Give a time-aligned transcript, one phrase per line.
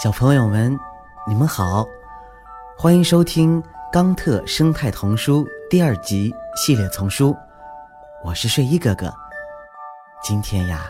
[0.00, 0.78] 小朋友们，
[1.26, 1.84] 你们好，
[2.76, 3.60] 欢迎收听
[3.92, 7.36] 《冈特生态童书》第二集系列丛书。
[8.24, 9.12] 我是睡衣哥哥，
[10.22, 10.88] 今天呀，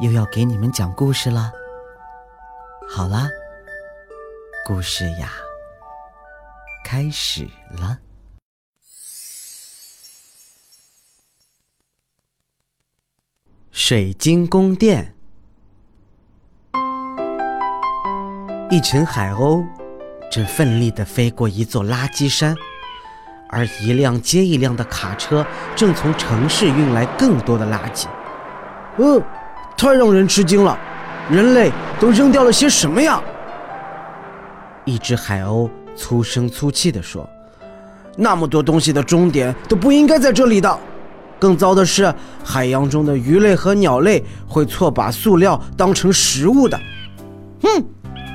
[0.00, 1.52] 又要给你们讲故事了。
[2.90, 3.28] 好啦，
[4.66, 5.30] 故事呀，
[6.84, 8.00] 开始了。
[13.70, 15.13] 水晶宫殿。
[18.74, 19.64] 一群海鸥
[20.28, 22.56] 正奋力地飞过一座垃圾山，
[23.48, 25.46] 而一辆接一辆的卡车
[25.76, 28.06] 正从城市运来更多的垃圾。
[28.98, 29.22] 嗯，
[29.76, 30.76] 太让人吃惊了！
[31.30, 31.70] 人类
[32.00, 33.22] 都扔掉了些什么呀？
[34.84, 37.24] 一只海鸥粗声粗气地说
[38.18, 40.78] ：“那么多东西的终点都不应该在这里的。
[41.38, 42.12] 更糟的是，
[42.42, 46.76] 海洋中的鱼类和鸟类会错把塑料当成食物的。”
[47.62, 47.84] 哼！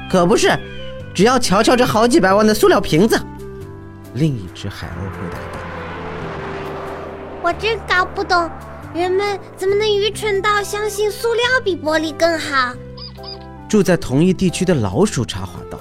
[0.09, 0.49] 可不是，
[1.13, 3.19] 只要瞧瞧这好几百万的塑料瓶子。
[4.16, 5.59] 另一只海鸥回答道
[7.43, 8.49] ：“我真搞不懂，
[8.93, 12.73] 人们怎么能愚蠢到相信塑料比玻璃更好？”
[13.69, 15.77] 住在同一地区的老鼠插话道：“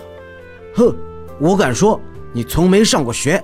[0.77, 0.95] 哼，
[1.41, 1.99] 我敢说
[2.35, 3.43] 你从没上过学。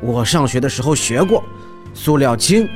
[0.00, 1.44] 我上学的时候学过，
[1.92, 2.66] 塑料轻，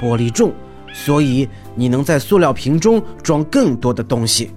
[0.00, 0.52] 玻璃重，
[0.92, 4.50] 所以你能在塑料瓶中装更多的东西。”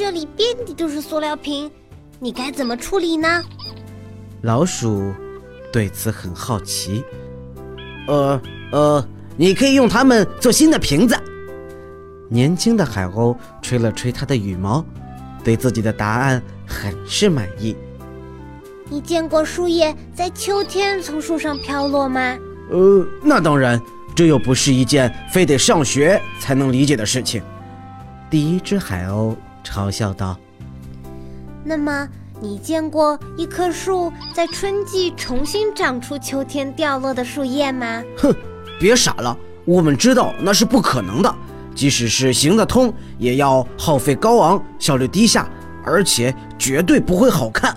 [0.00, 1.70] 但这里遍地都是塑料瓶，
[2.18, 3.42] 你该怎么处理呢？
[4.40, 5.12] 老鼠
[5.70, 7.04] 对此很好奇。
[8.08, 8.40] 呃
[8.72, 11.14] 呃，你可以用它们做新的瓶子。
[12.30, 14.82] 年轻的海鸥吹了吹它的羽毛，
[15.44, 17.76] 对自己的答案很是满意。
[18.88, 22.38] 你见过树叶在秋天从树上飘落吗？
[22.70, 23.78] 呃，那当然，
[24.14, 27.42] 这又不是一件非得上学才能理解的事情。
[28.30, 29.36] 第一只海鸥。
[29.70, 30.36] 嘲笑道
[31.62, 32.08] ：“那么，
[32.40, 38.34] 你见过一棵树在春季重新长出秋天掉落的树叶吗？”哼，
[38.80, 41.32] 别傻了，我们知道那是不可能的。
[41.72, 45.48] 即使是行得通，也要耗费高昂，效率低下，
[45.84, 47.74] 而且绝对不会好看。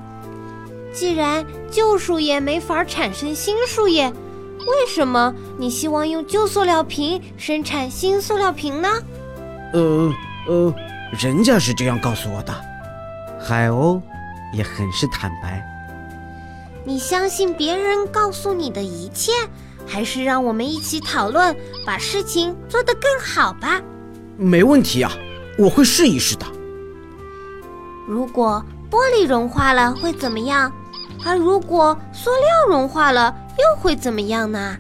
[0.92, 8.90] 既然旧树叶没法产生新树叶，为什么你希望用旧塑料瓶生产新塑料瓶呢？
[9.74, 10.14] 呃
[10.48, 10.74] 呃。
[11.20, 12.54] 人家是这样告诉我的，
[13.40, 14.02] 海鸥
[14.52, 15.64] 也很是坦白。
[16.84, 19.32] 你相信别人告诉你的一切，
[19.86, 23.80] 还是让我们一起讨论，把事情做得更好吧？
[24.38, 25.12] 没问题啊，
[25.58, 26.46] 我会试一试的。
[28.08, 30.72] 如果玻璃融化了会怎么样？
[31.24, 34.76] 而如果塑料融化了又会怎么样呢？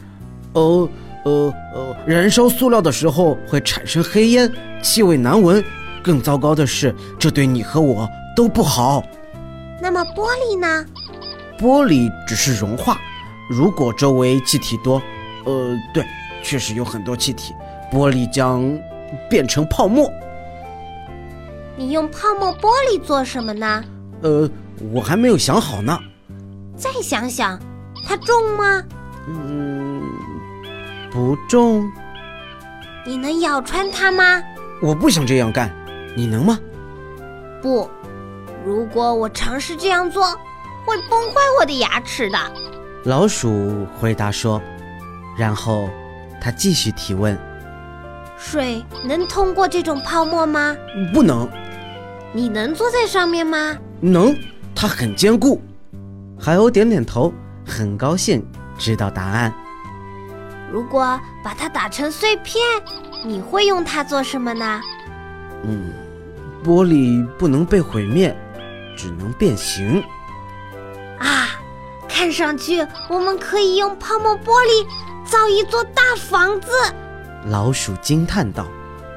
[0.53, 0.89] 哦
[1.23, 4.51] 呃呃，燃烧塑料的时候会产生黑烟，
[4.81, 5.63] 气味难闻。
[6.03, 9.02] 更糟糕的是，这对你和我都不好。
[9.81, 10.86] 那么玻璃呢？
[11.58, 13.00] 玻璃只是融化。
[13.50, 15.02] 如果周围气体多，
[15.46, 16.06] 呃，对，
[16.44, 17.53] 确实有很多气体，
[17.92, 18.63] 玻璃将
[19.30, 20.12] 变成泡沫。
[21.75, 23.84] 你用泡沫玻璃做什么呢？
[24.22, 24.50] 呃，
[24.92, 25.97] 我还没有想好呢。
[26.75, 27.59] 再想想，
[28.08, 28.84] 它重吗？
[29.28, 30.02] 嗯，
[31.12, 31.90] 不重。
[33.06, 34.42] 你能咬穿它吗？
[34.81, 35.69] 我不想这样干。
[36.16, 36.59] 你能吗？
[37.62, 37.90] 不，
[38.66, 40.24] 如果我尝试这样做，
[40.85, 42.38] 会崩坏我的牙齿的。
[43.06, 44.62] 老鼠回答说。
[45.35, 45.90] 然后，
[46.40, 47.35] 他继续提问：
[48.38, 50.75] 水能通过这种泡沫吗？
[51.12, 51.50] 不能。
[52.31, 53.75] 你能坐在上面吗？
[54.00, 54.38] 能，
[54.75, 55.59] 它很坚固。
[56.40, 57.34] 海鸥点点头，
[57.66, 58.45] 很高兴
[58.78, 59.51] 知道答案。
[60.72, 62.62] 如果把它打成碎片，
[63.25, 64.81] 你会用它做什么呢？
[65.63, 65.91] 嗯。
[66.63, 68.35] 玻璃不能被毁灭，
[68.96, 70.01] 只能变形。
[71.19, 71.50] 啊，
[72.07, 74.85] 看上去我们可以用泡沫玻璃
[75.25, 76.69] 造一座大房子。
[77.47, 78.66] 老鼠惊叹道：“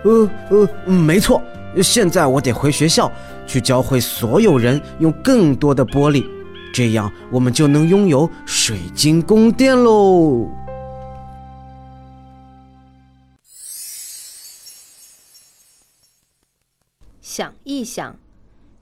[0.05, 1.41] 呃呃，没错。
[1.83, 3.13] 现在我得回学校
[3.47, 6.25] 去教会所有人用更多的玻璃，
[6.73, 10.51] 这样我们就能拥有水晶宫殿喽。”
[17.29, 18.17] 想一想，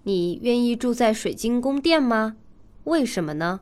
[0.02, 2.36] 你愿意住在水晶宫殿吗？
[2.84, 3.60] 为什么呢？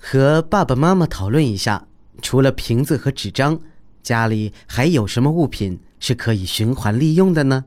[0.00, 1.86] 和爸爸妈妈讨论一下，
[2.22, 3.60] 除了瓶子和纸张，
[4.02, 7.66] 家里还有什么物品是可以循环利用的呢？